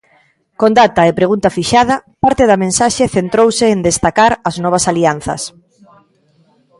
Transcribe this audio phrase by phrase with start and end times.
[0.59, 5.41] Con data e pregunta fixada, parte da mensaxe centrouse en destacar as novas alianzas.